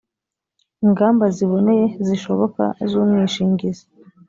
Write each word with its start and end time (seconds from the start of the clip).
Ingamba 0.85 1.25
ziboneye 1.35 1.85
zishoboka 2.07 2.63
z 2.89 2.91
umwishingizi 2.99 3.85